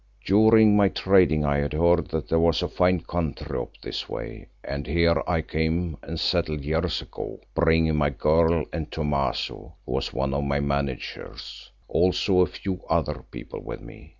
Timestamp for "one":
10.11-10.33